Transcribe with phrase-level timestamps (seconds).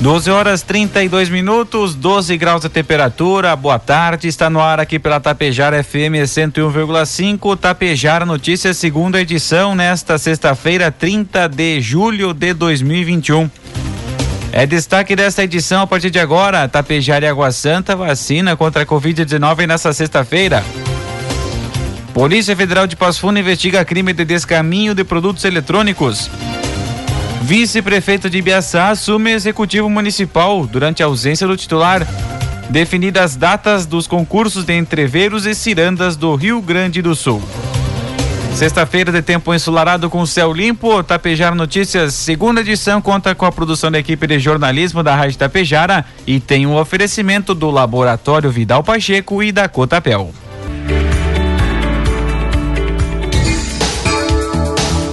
[0.00, 3.56] 12 horas 32 minutos, 12 graus de temperatura.
[3.56, 7.58] Boa tarde, está no ar aqui pela Tapejara FM 101,5.
[7.58, 13.50] Tapejara Notícias, segunda edição, nesta sexta-feira, 30 de julho de 2021.
[14.52, 18.86] É destaque desta edição a partir de agora: Tapejara e Água Santa vacina contra a
[18.86, 20.62] Covid-19 nesta sexta-feira.
[22.12, 26.30] Polícia Federal de Passo Fundo investiga crime de descaminho de produtos eletrônicos.
[27.46, 32.04] Vice-prefeito de Ibiaçá assume executivo municipal durante a ausência do titular.
[32.68, 37.40] Definidas datas dos concursos de entreveiros e cirandas do Rio Grande do Sul.
[38.52, 43.92] Sexta-feira de tempo ensolarado com céu limpo, Tapejara Notícias, segunda edição, conta com a produção
[43.92, 49.40] da equipe de jornalismo da Rádio Tapejara e tem um oferecimento do Laboratório Vidal Pacheco
[49.40, 50.34] e da Cotapel.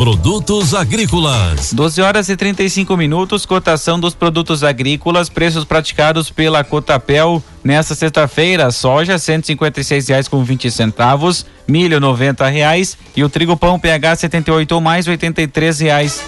[0.03, 1.71] Produtos agrícolas.
[1.71, 8.69] 12 horas e 35 minutos, cotação dos produtos agrícolas, preços praticados pela Cotapel nesta sexta-feira.
[8.69, 14.73] Soja 156 reais com 20 centavos, milho R$ reais e o trigo pão PH 78
[14.73, 15.17] ou mais R$
[15.79, 16.21] reais.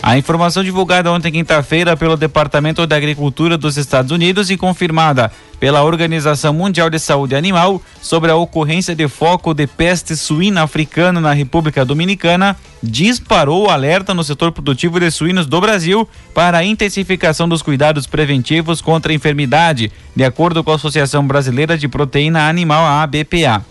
[0.00, 5.82] A informação divulgada ontem, quinta-feira, pelo Departamento da Agricultura dos Estados Unidos e confirmada pela
[5.82, 11.32] Organização Mundial de Saúde Animal sobre a ocorrência de foco de peste suína africana na
[11.32, 17.48] República Dominicana, disparou o alerta no setor produtivo de suínos do Brasil para a intensificação
[17.48, 22.84] dos cuidados preventivos contra a enfermidade, de acordo com a Associação Brasileira de Proteína Animal,
[22.84, 23.64] a ABPA.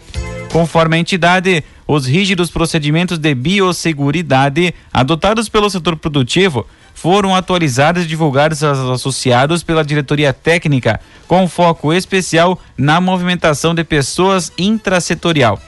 [0.52, 8.08] Conforme a entidade, os rígidos procedimentos de biosseguridade adotados pelo setor produtivo foram atualizados e
[8.08, 15.61] divulgados aos associados pela diretoria técnica, com foco especial na movimentação de pessoas intrasetorial.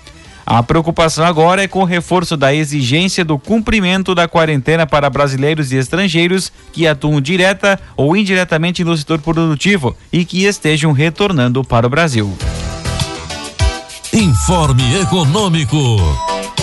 [0.44, 5.72] A preocupação agora é com o reforço da exigência do cumprimento da quarentena para brasileiros
[5.72, 11.86] e estrangeiros que atuam direta ou indiretamente no setor produtivo e que estejam retornando para
[11.86, 12.36] o Brasil.
[14.12, 15.78] Informe Econômico.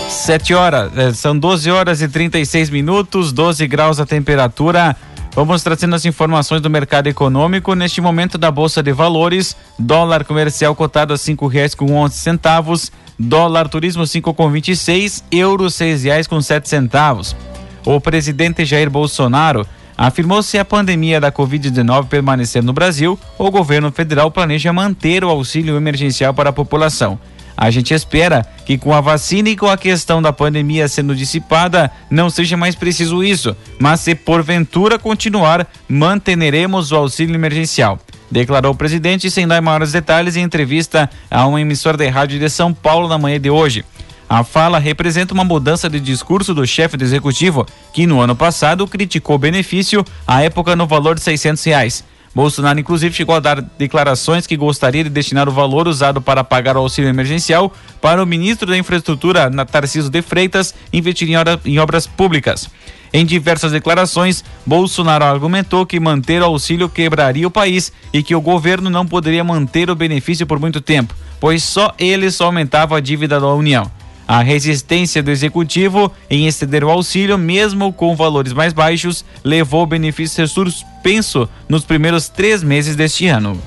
[0.09, 4.97] 7 horas, eh, são 12 horas e 36 minutos, 12 graus a temperatura.
[5.33, 7.75] Vamos trazendo as informações do mercado econômico.
[7.77, 12.91] Neste momento da Bolsa de Valores, dólar comercial cotado a cinco reais com onze centavos,
[13.17, 17.37] dólar turismo cinco com vinte e seis, euro seis reais com sete centavos.
[17.85, 19.65] O presidente Jair Bolsonaro
[19.97, 25.31] afirmou se a pandemia da Covid-19 permanecer no Brasil, o governo federal planeja manter o
[25.31, 27.21] auxílio emergencial para a população.
[27.57, 31.91] A gente espera que com a vacina e com a questão da pandemia sendo dissipada,
[32.11, 37.99] não seja mais preciso isso, mas se porventura continuar, manteremos o auxílio emergencial.
[38.31, 42.51] Declarou o presidente sem dar maiores detalhes em entrevista a uma emissora de rádio de
[42.51, 43.85] São Paulo na manhã de hoje.
[44.29, 48.87] A fala representa uma mudança de discurso do chefe do executivo, que no ano passado
[48.87, 52.05] criticou o benefício, à época no valor de 600 reais.
[52.37, 56.77] Bolsonaro, inclusive, chegou a dar declarações que gostaria de destinar o valor usado para pagar
[56.77, 61.31] o auxílio emergencial para o ministro da Infraestrutura, Tarcísio de Freitas, investir
[61.65, 62.69] em, obras públicas.
[63.11, 68.41] Em diversas declarações, Bolsonaro argumentou que manter o auxílio quebraria o país e que o
[68.43, 73.01] governo não poderia manter o benefício por muito tempo, pois só ele só aumentava a
[73.01, 73.96] dívida da União.
[74.29, 79.87] A resistência do executivo em exceder o auxílio, mesmo com valores mais baixos, levou o
[79.87, 83.61] benefício a ser suspenso nos primeiros três meses deste ano.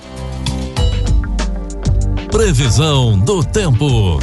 [2.29, 4.19] Previsão do tempo.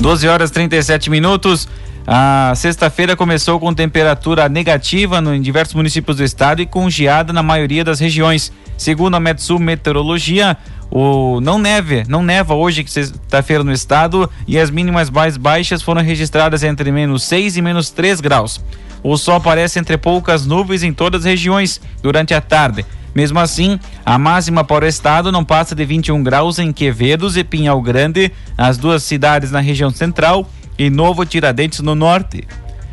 [0.00, 1.68] 12 horas 37 minutos.
[2.06, 7.42] A sexta-feira começou com temperatura negativa em diversos municípios do estado e com geada na
[7.42, 8.52] maioria das regiões.
[8.76, 10.56] Segundo a Metsul Meteorologia,
[10.90, 16.02] o não neve, não neva hoje sexta-feira no estado e as mínimas mais baixas foram
[16.02, 18.62] registradas entre menos 6 e menos 3 graus.
[19.02, 22.84] O sol aparece entre poucas nuvens em todas as regiões durante a tarde.
[23.14, 27.42] Mesmo assim, a máxima para o estado não passa de 21 graus em Quevedos e
[27.42, 30.46] Pinhal Grande, as duas cidades na região central,
[30.78, 32.46] e Novo Tiradentes no norte.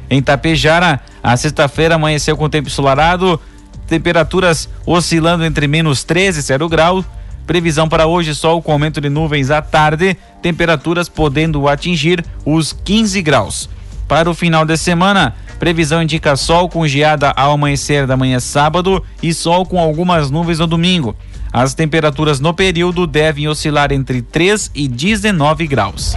[0.09, 3.39] Em Tapejara, a sexta-feira amanheceu com tempo ensolarado,
[3.87, 7.05] temperaturas oscilando entre menos 13 e 0 graus
[7.45, 13.21] Previsão para hoje: sol com aumento de nuvens à tarde, temperaturas podendo atingir os 15
[13.21, 13.69] graus.
[14.07, 19.03] Para o final de semana, Previsão indica sol com geada ao amanhecer da manhã sábado
[19.21, 21.15] e sol com algumas nuvens no domingo.
[21.51, 26.15] As temperaturas no período devem oscilar entre 3 e 19 graus.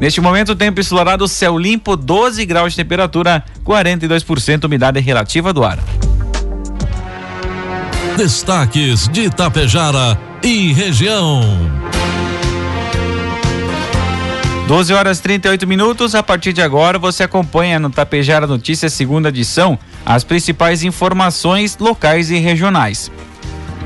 [0.00, 5.78] Neste momento, tempo ensolarado, céu limpo, 12 graus de temperatura, 42% umidade relativa do ar.
[8.16, 11.42] Destaques de Itapejara e região.
[14.68, 16.14] 12 horas 38 minutos.
[16.14, 19.76] A partir de agora, você acompanha no Tapejara Notícias, segunda edição,
[20.06, 23.10] as principais informações locais e regionais.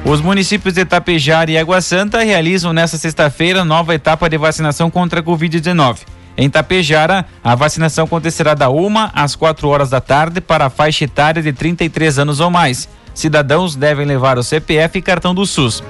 [0.04, 5.20] Os municípios de Tapejara e Água Santa realizam nesta sexta-feira nova etapa de vacinação contra
[5.20, 6.00] a Covid-19.
[6.36, 11.04] Em Tapejara, a vacinação acontecerá da 1 às 4 horas da tarde para a faixa
[11.04, 12.88] etária de 33 anos ou mais.
[13.18, 15.82] Cidadãos devem levar o CPF e cartão do SUS.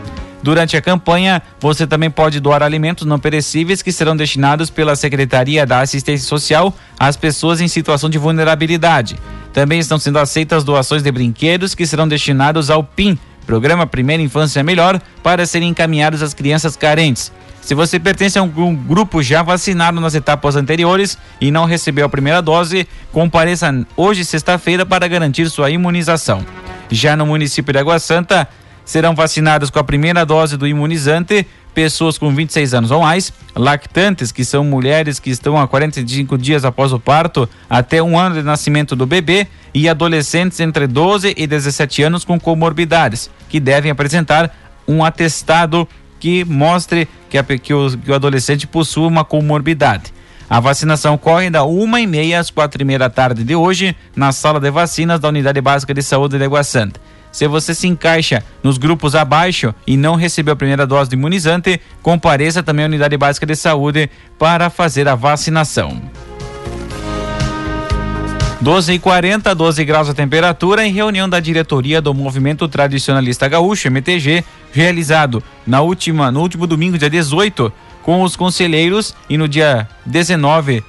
[0.42, 5.66] Durante a campanha, você também pode doar alimentos não perecíveis que serão destinados pela Secretaria
[5.66, 9.18] da Assistência Social às pessoas em situação de vulnerabilidade.
[9.52, 14.62] Também estão sendo aceitas doações de brinquedos que serão destinados ao PIN, Programa Primeira Infância
[14.62, 17.30] Melhor, para serem encaminhados às crianças carentes.
[17.68, 22.08] Se você pertence a um grupo já vacinado nas etapas anteriores e não recebeu a
[22.08, 26.42] primeira dose, compareça hoje, sexta-feira, para garantir sua imunização.
[26.90, 28.48] Já no município de Água Santa,
[28.86, 34.32] serão vacinados com a primeira dose do imunizante pessoas com 26 anos ou mais, lactantes,
[34.32, 38.42] que são mulheres que estão há 45 dias após o parto, até um ano de
[38.42, 44.56] nascimento do bebê, e adolescentes entre 12 e 17 anos com comorbidades, que devem apresentar
[44.88, 45.86] um atestado
[46.18, 50.12] que mostre que, a, que, o, que o adolescente possui uma comorbidade.
[50.50, 53.94] A vacinação ocorre da uma e meia às quatro e meia da tarde de hoje
[54.16, 56.98] na sala de vacinas da Unidade Básica de Saúde de Água Santa.
[57.30, 61.80] Se você se encaixa nos grupos abaixo e não recebeu a primeira dose do imunizante,
[62.02, 66.00] compareça também à Unidade Básica de Saúde para fazer a vacinação.
[68.60, 73.86] 12 e 40, 12 graus a temperatura em reunião da diretoria do Movimento Tradicionalista Gaúcho,
[73.86, 77.72] MTG, realizado na última, no último domingo, dia 18,
[78.02, 80.82] com os conselheiros e no dia 19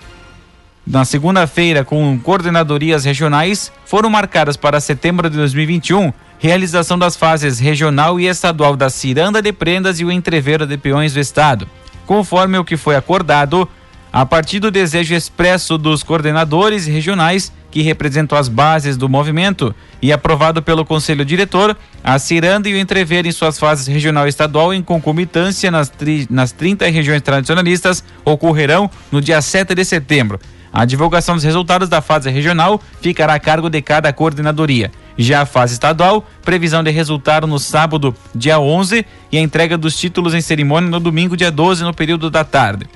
[0.89, 8.19] na segunda-feira, com coordenadorias regionais, foram marcadas para setembro de 2021 realização das fases regional
[8.19, 11.69] e estadual da Ciranda de Prendas e o Entreveiro de Peões do Estado.
[12.07, 13.69] Conforme o que foi acordado,
[14.11, 20.11] a partir do desejo expresso dos coordenadores regionais que representam as bases do movimento e
[20.11, 24.73] aprovado pelo Conselho Diretor, a Ciranda e o Entrever em suas fases regional e estadual
[24.73, 30.39] em concomitância nas, tri, nas 30 regiões tradicionalistas ocorrerão no dia 7 de setembro.
[30.71, 34.91] A divulgação dos resultados da fase regional ficará a cargo de cada coordenadoria.
[35.17, 39.97] Já a fase estadual, previsão de resultado no sábado, dia 11, e a entrega dos
[39.97, 42.87] títulos em cerimônia no domingo, dia 12, no período da tarde.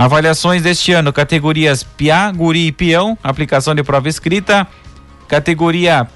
[0.00, 4.66] Avaliações deste ano: categorias PIA, Guri e Peão, aplicação de prova escrita.
[5.28, 6.08] Categoria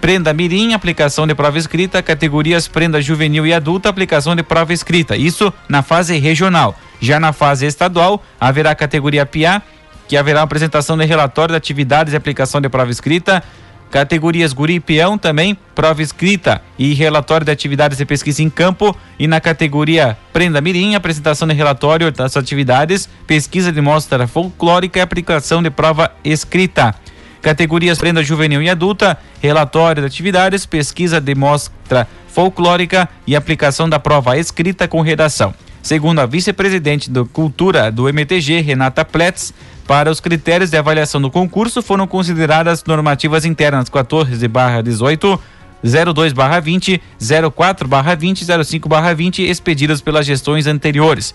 [0.00, 2.00] Prenda Mirim, aplicação de prova escrita.
[2.00, 5.16] Categorias Prenda Juvenil e Adulta, aplicação de prova escrita.
[5.16, 6.76] Isso na fase regional.
[7.00, 9.60] Já na fase estadual, haverá categoria PIA,
[10.06, 13.42] que haverá apresentação de relatório de atividades e aplicação de prova escrita.
[13.90, 18.96] Categorias Guri e Peão também, prova escrita e relatório de atividades de pesquisa em campo.
[19.18, 25.02] E na categoria Prenda Mirim, apresentação de relatório das atividades, pesquisa de mostra folclórica e
[25.02, 26.94] aplicação de prova escrita.
[27.40, 33.98] Categorias Prenda Juvenil e Adulta, relatório de atividades, pesquisa de mostra folclórica e aplicação da
[33.98, 35.54] prova escrita com redação.
[35.80, 39.54] Segundo a vice-presidente da Cultura do MTG, Renata Pletz,
[39.86, 45.38] para os critérios de avaliação do concurso foram consideradas normativas internas 14/18
[45.82, 51.34] 02/20, 04/20, 05/20 expedidas pelas gestões anteriores.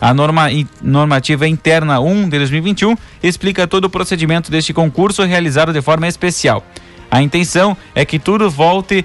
[0.00, 0.46] A norma,
[0.80, 6.64] normativa interna 1 de 2021 explica todo o procedimento deste concurso realizado de forma especial.
[7.10, 9.04] A intenção é que tudo volte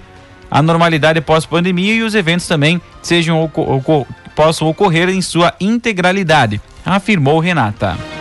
[0.51, 3.49] à normalidade pós-pandemia e os eventos também sejam
[4.35, 8.12] possam ocorrer em sua integralidade, afirmou Renata.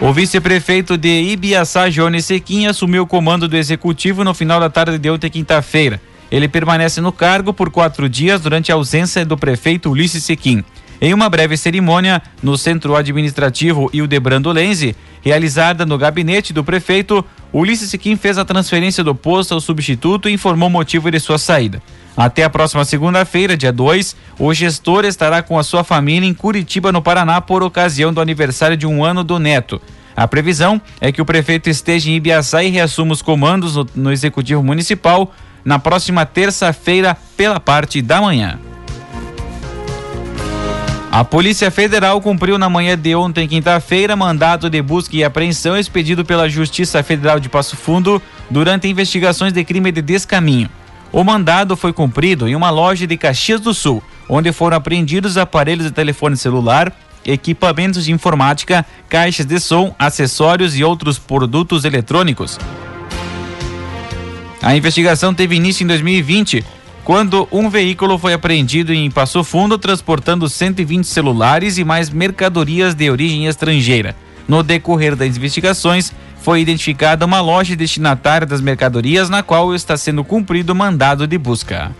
[0.00, 4.98] O vice-prefeito de Ibiaçá, Jones Sequim, assumiu o comando do executivo no final da tarde
[4.98, 6.00] de ontem, quinta-feira.
[6.30, 10.64] Ele permanece no cargo por quatro dias durante a ausência do prefeito Ulisses Sequim.
[11.04, 17.90] Em uma breve cerimônia no Centro Administrativo Ildebrando Lenze, realizada no gabinete do prefeito, Ulisses
[17.90, 21.82] Sequim fez a transferência do posto ao substituto e informou o motivo de sua saída.
[22.16, 26.90] Até a próxima segunda-feira, dia 2, o gestor estará com a sua família em Curitiba,
[26.90, 29.82] no Paraná, por ocasião do aniversário de um ano do neto.
[30.16, 34.10] A previsão é que o prefeito esteja em Ibiaçá e reassuma os comandos no, no
[34.10, 38.58] Executivo Municipal na próxima terça-feira, pela parte da manhã.
[41.14, 46.24] A Polícia Federal cumpriu na manhã de ontem, quinta-feira, mandado de busca e apreensão expedido
[46.24, 50.68] pela Justiça Federal de Passo Fundo durante investigações de crime de descaminho.
[51.12, 55.86] O mandado foi cumprido em uma loja de Caxias do Sul, onde foram apreendidos aparelhos
[55.86, 56.92] de telefone celular,
[57.24, 62.58] equipamentos de informática, caixas de som, acessórios e outros produtos eletrônicos.
[64.60, 66.64] A investigação teve início em 2020
[67.04, 73.10] quando um veículo foi apreendido em Passo Fundo transportando 120 celulares e mais mercadorias de
[73.10, 74.16] origem estrangeira.
[74.48, 80.24] No decorrer das investigações, foi identificada uma loja destinatária das mercadorias na qual está sendo
[80.24, 81.94] cumprido o mandado de busca.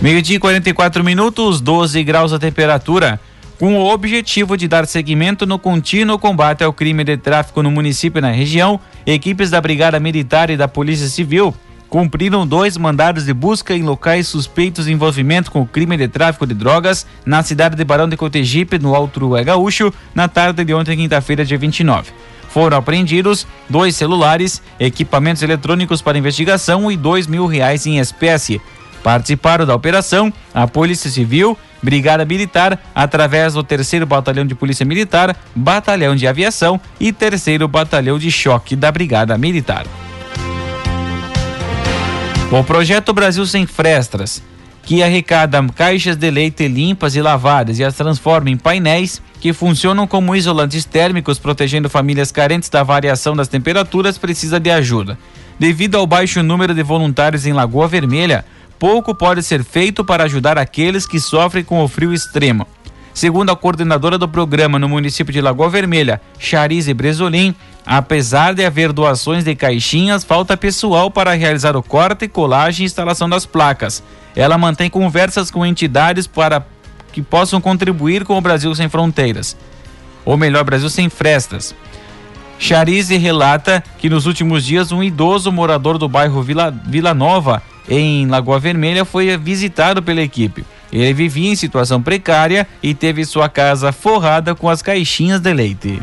[0.00, 3.18] Meio-dia 44 minutos, 12 graus a temperatura.
[3.58, 8.18] Com o objetivo de dar seguimento no contínuo combate ao crime de tráfico no município
[8.18, 11.54] e na região, equipes da Brigada Militar e da Polícia Civil
[11.88, 16.46] cumpriram dois mandados de busca em locais suspeitos de envolvimento com o crime de tráfico
[16.46, 20.74] de drogas na cidade de Barão de Cotegipe, no Alto Uruguai Gaúcho, na tarde de
[20.74, 22.12] ontem, quinta-feira, dia 29.
[22.48, 28.60] Foram apreendidos dois celulares, equipamentos eletrônicos para investigação e dois mil reais em espécie.
[29.02, 35.36] Participaram da operação a Polícia Civil, Brigada Militar, através do terceiro Batalhão de Polícia Militar,
[35.54, 39.86] Batalhão de Aviação e terceiro Batalhão de Choque da Brigada Militar.
[42.48, 44.40] O projeto Brasil Sem Frestas,
[44.84, 50.06] que arrecada caixas de leite limpas e lavadas e as transforma em painéis que funcionam
[50.06, 55.18] como isolantes térmicos, protegendo famílias carentes da variação das temperaturas, precisa de ajuda.
[55.58, 58.44] Devido ao baixo número de voluntários em Lagoa Vermelha,
[58.78, 62.64] pouco pode ser feito para ajudar aqueles que sofrem com o frio extremo.
[63.12, 68.92] Segundo a coordenadora do programa no município de Lagoa Vermelha, Charize Bresolim, apesar de haver
[68.92, 74.02] doações de caixinhas, falta pessoal para realizar o corte, colagem e instalação das placas.
[74.34, 76.66] Ela mantém conversas com entidades para
[77.12, 79.56] que possam contribuir com o Brasil Sem Fronteiras,
[80.24, 81.74] ou melhor, Brasil Sem Frestas.
[82.58, 88.26] Charize relata que nos últimos dias um idoso morador do bairro Vila, Vila Nova, em
[88.26, 90.64] Lagoa Vermelha, foi visitado pela equipe.
[90.92, 96.02] Ele vivia em situação precária e teve sua casa forrada com as caixinhas de leite.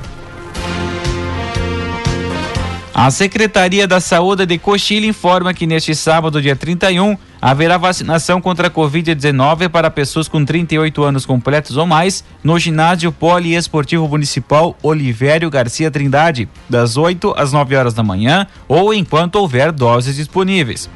[2.95, 8.67] A Secretaria da Saúde de Cochilha informa que neste sábado, dia 31, haverá vacinação contra
[8.67, 15.49] a Covid-19 para pessoas com 38 anos completos ou mais no ginásio poliesportivo municipal Olivério
[15.49, 20.87] Garcia Trindade, das 8 às 9 horas da manhã ou enquanto houver doses disponíveis.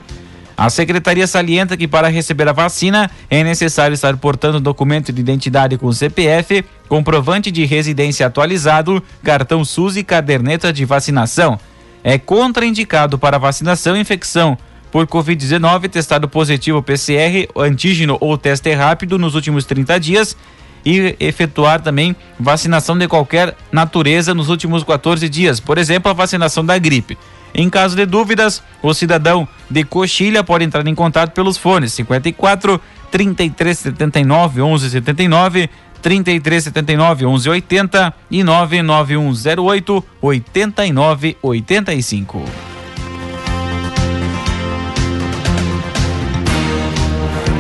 [0.56, 5.80] A secretaria salienta que para receber a vacina é necessário estar portando documento de identidade
[5.80, 11.60] com CPF, comprovante de residência atualizado, cartão SUS e caderneta de vacinação.
[12.10, 14.58] É contraindicado para vacinação e infecção
[14.90, 20.38] por Covid-19 testado positivo PCR, antígeno ou teste rápido nos últimos 30 dias
[20.86, 26.66] e efetuar também vacinação de qualquer natureza nos últimos 14 dias, por exemplo, a vacinação
[26.66, 27.18] da gripe.
[27.54, 32.80] Em caso de dúvidas, o cidadão de Coxilha pode entrar em contato pelos fones 54
[33.12, 35.70] 3379 1179
[36.02, 42.44] 3379 1180 e 99108 8985.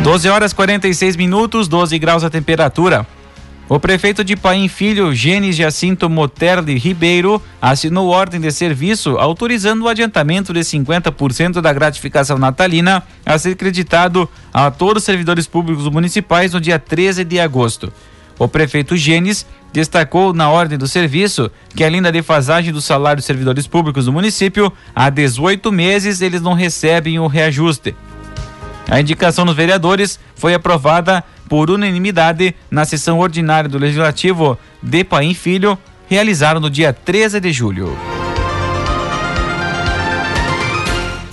[0.03, 3.05] Doze horas 46 minutos, 12 graus a temperatura.
[3.69, 9.89] O prefeito de Paim Filho, Gênesis Jacinto Moterli Ribeiro, assinou ordem de serviço autorizando o
[9.89, 16.53] adiantamento de 50% da gratificação natalina a ser creditado a todos os servidores públicos municipais
[16.53, 17.91] no dia 13 de agosto.
[18.39, 23.25] O prefeito Gênesis destacou na ordem do serviço que, além da defasagem do salário dos
[23.25, 27.95] servidores públicos do município, há 18 meses eles não recebem o reajuste.
[28.89, 35.33] A indicação dos vereadores foi aprovada por unanimidade na sessão ordinária do Legislativo de Paim
[35.33, 35.77] Filho,
[36.07, 38.16] realizada no dia 13 de julho.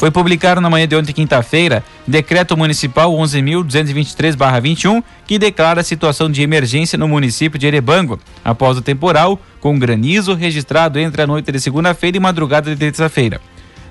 [0.05, 6.43] Foi publicado na manhã de ontem, quinta-feira, decreto municipal 11.223-21, que declara a situação de
[6.43, 11.59] emergência no município de Erebango, após o temporal com granizo registrado entre a noite de
[11.59, 13.41] segunda-feira e madrugada de terça-feira.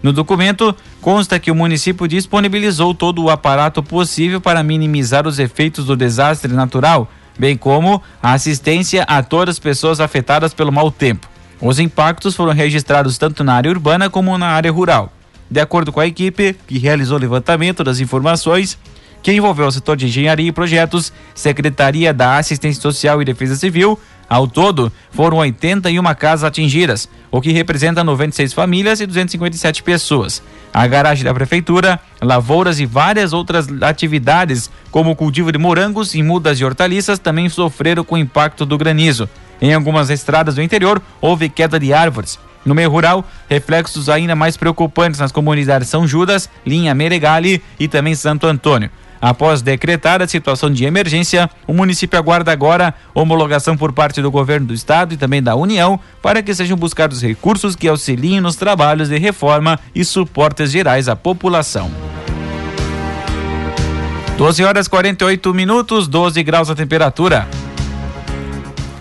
[0.03, 5.88] No documento, consta que o município disponibilizou todo o aparato possível para minimizar os efeitos
[5.88, 11.27] do desastre natural, bem como a assistência a todas as pessoas afetadas pelo mau tempo.
[11.60, 15.12] Os impactos foram registrados tanto na área urbana como na área rural.
[15.53, 18.75] De acordo com a equipe que realizou o levantamento das informações,
[19.22, 24.00] que envolveu o setor de engenharia e projetos, Secretaria da Assistência Social e Defesa Civil,
[24.27, 30.41] ao todo, foram 81 casas atingidas, o que representa 96 famílias e 257 pessoas.
[30.74, 36.24] A garagem da prefeitura, lavouras e várias outras atividades como o cultivo de morangos e
[36.24, 39.29] mudas de hortaliças, também sofreram com o impacto do granizo.
[39.62, 42.39] Em algumas estradas do interior, houve queda de árvores.
[42.65, 48.15] No meio rural, reflexos ainda mais preocupantes nas comunidades São Judas, Linha Meregali e também
[48.15, 48.89] Santo Antônio.
[49.24, 54.67] Após decretar a situação de emergência, o município aguarda agora homologação por parte do governo
[54.67, 59.08] do estado e também da União para que sejam buscados recursos que auxiliem nos trabalhos
[59.08, 61.89] de reforma e suportes gerais à população.
[64.38, 67.48] 12 horas 48 minutos, 12 graus a temperatura.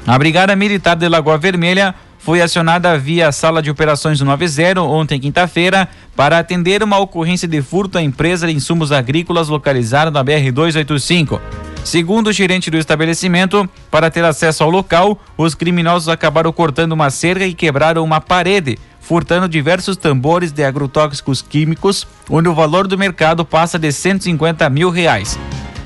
[0.06, 5.88] A Brigada Militar de Lagoa Vermelha foi acionada via sala de operações 90 ontem quinta-feira
[6.14, 11.40] para atender uma ocorrência de furto à empresa de insumos agrícolas localizada na BR 285.
[11.84, 17.10] Segundo o gerente do estabelecimento, para ter acesso ao local, os criminosos acabaram cortando uma
[17.10, 22.96] cerca e quebraram uma parede, furtando diversos tambores de agrotóxicos químicos, onde o valor do
[22.96, 25.36] mercado passa de 150 mil reais.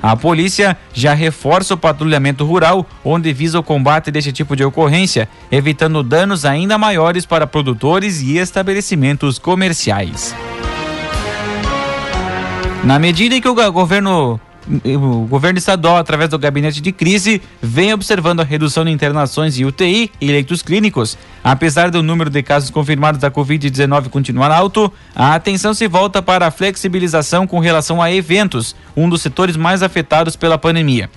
[0.07, 5.29] A polícia já reforça o patrulhamento rural, onde visa o combate deste tipo de ocorrência,
[5.51, 10.33] evitando danos ainda maiores para produtores e estabelecimentos comerciais.
[12.85, 17.93] Na medida em que o governo o governo estadual, através do gabinete de crise, vem
[17.93, 21.17] observando a redução de internações em UTI e leitos clínicos.
[21.43, 26.47] Apesar do número de casos confirmados da Covid-19 continuar alto, a atenção se volta para
[26.47, 31.09] a flexibilização com relação a eventos, um dos setores mais afetados pela pandemia.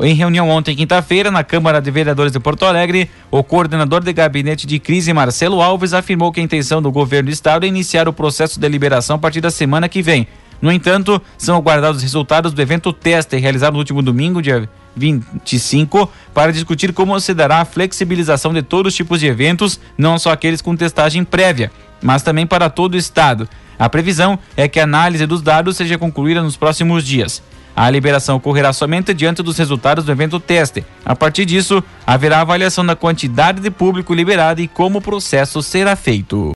[0.00, 4.66] Em reunião ontem, quinta-feira, na Câmara de Vereadores de Porto Alegre, o coordenador de gabinete
[4.66, 8.12] de crise, Marcelo Alves, afirmou que a intenção do governo do estado é iniciar o
[8.12, 10.26] processo de liberação a partir da semana que vem,
[10.64, 14.66] no entanto, são aguardados os resultados do evento teste realizado no último domingo, dia
[14.96, 20.18] 25, para discutir como se dará a flexibilização de todos os tipos de eventos, não
[20.18, 21.70] só aqueles com testagem prévia,
[22.02, 23.46] mas também para todo o estado.
[23.78, 27.42] A previsão é que a análise dos dados seja concluída nos próximos dias.
[27.76, 30.82] A liberação ocorrerá somente diante dos resultados do evento teste.
[31.04, 35.94] A partir disso, haverá avaliação da quantidade de público liberado e como o processo será
[35.94, 36.52] feito.